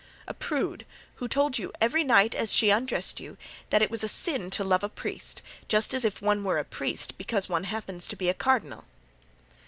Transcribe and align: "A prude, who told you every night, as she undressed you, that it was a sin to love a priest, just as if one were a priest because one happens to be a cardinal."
"A 0.27 0.33
prude, 0.33 0.87
who 1.17 1.27
told 1.27 1.59
you 1.59 1.71
every 1.79 2.03
night, 2.03 2.33
as 2.33 2.51
she 2.51 2.71
undressed 2.71 3.19
you, 3.19 3.37
that 3.69 3.83
it 3.83 3.91
was 3.91 4.03
a 4.03 4.07
sin 4.07 4.49
to 4.49 4.63
love 4.63 4.83
a 4.83 4.89
priest, 4.89 5.43
just 5.67 5.93
as 5.93 6.03
if 6.03 6.23
one 6.23 6.43
were 6.43 6.57
a 6.57 6.65
priest 6.65 7.15
because 7.19 7.47
one 7.47 7.65
happens 7.65 8.07
to 8.07 8.15
be 8.15 8.27
a 8.27 8.33
cardinal." 8.33 8.85